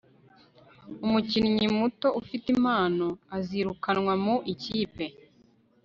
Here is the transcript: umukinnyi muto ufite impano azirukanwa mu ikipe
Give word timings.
umukinnyi 1.05 1.65
muto 1.79 2.07
ufite 2.21 2.47
impano 2.55 3.07
azirukanwa 3.37 4.13
mu 4.23 4.35
ikipe 4.53 5.05